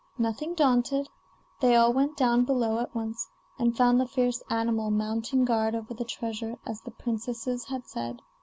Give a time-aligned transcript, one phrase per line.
[0.17, 1.09] Nothing daunted,
[1.59, 5.93] they all went down below at once, and found the fierce animal mounting guard over
[5.93, 8.23] the treasure as the princesses had said.